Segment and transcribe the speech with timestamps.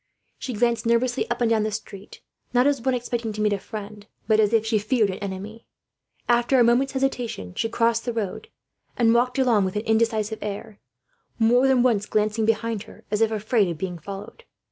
[0.39, 2.21] She glanced nervously up and down the street,
[2.55, 5.67] not as one expecting to meet a friend, but as if she feared an enemy.
[6.27, 8.47] After a moment's hesitation, she crossed the road
[8.97, 10.79] and walked along with an indecisive air;
[11.37, 14.43] more than once glancing behind her, as if afraid of being followed.